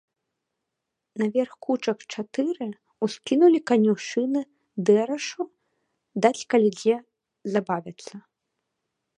Наверх 1.21 1.51
кучак 1.65 1.99
чатыры 2.15 2.67
ўскінулі 3.07 3.59
канюшыны 3.73 4.41
дэрашу, 4.91 5.41
даць, 6.27 6.37
калі 6.55 6.69
дзе 6.81 6.95
забавяцца. 7.55 8.13